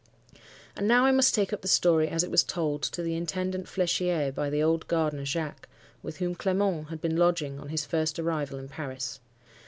"And 0.75 0.87
now 0.87 1.05
I 1.05 1.11
must 1.11 1.35
take 1.35 1.53
up 1.53 1.61
the 1.61 1.67
story 1.67 2.07
as 2.07 2.23
it 2.23 2.31
was 2.31 2.41
told 2.43 2.81
to 2.81 3.03
the 3.03 3.15
Intendant 3.15 3.67
Flechier 3.67 4.31
by 4.33 4.49
the 4.49 4.63
old 4.63 4.87
gardener 4.87 5.25
Jacques, 5.25 5.69
with 6.01 6.17
whom 6.17 6.33
Clement 6.33 6.87
had 6.87 7.01
been 7.01 7.17
lodging 7.17 7.59
on 7.59 7.69
his 7.69 7.85
first 7.85 8.17
arrival 8.17 8.57
in 8.57 8.67
Paris. 8.67 9.19